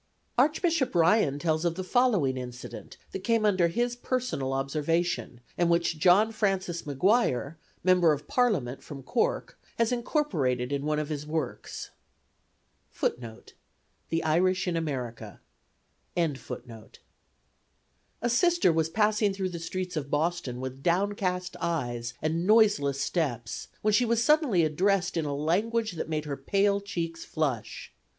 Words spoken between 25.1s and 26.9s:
in a language that made her pale